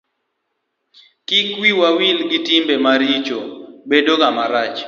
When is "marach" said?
4.37-4.79